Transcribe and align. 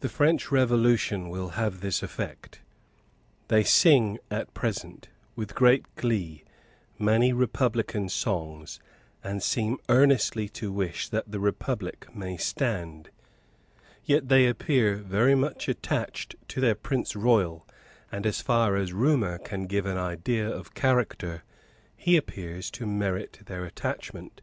The 0.00 0.10
French 0.10 0.50
Revolution 0.52 1.30
will 1.30 1.48
have 1.56 1.80
this 1.80 2.02
effect. 2.02 2.60
They 3.48 3.64
sing, 3.64 4.18
at 4.30 4.52
present, 4.52 5.08
with 5.34 5.54
great 5.54 5.86
glee, 5.96 6.44
many 6.98 7.32
Republican 7.32 8.10
songs, 8.10 8.78
and 9.24 9.42
seem 9.42 9.78
earnestly 9.88 10.50
to 10.50 10.70
wish 10.70 11.08
that 11.08 11.30
the 11.32 11.40
republic 11.40 12.14
may 12.14 12.36
stand; 12.36 13.08
yet 14.04 14.28
they 14.28 14.46
appear 14.46 14.96
very 14.96 15.34
much 15.34 15.66
attached 15.66 16.34
to 16.48 16.60
their 16.60 16.74
Prince 16.74 17.16
Royal, 17.16 17.66
and, 18.12 18.26
as 18.26 18.42
far 18.42 18.76
as 18.76 18.92
rumour 18.92 19.38
can 19.38 19.64
give 19.64 19.86
an 19.86 19.96
idea 19.96 20.46
of 20.46 20.66
a 20.66 20.70
character, 20.72 21.42
he 21.96 22.18
appears 22.18 22.70
to 22.72 22.84
merit 22.86 23.38
their 23.46 23.64
attachment. 23.64 24.42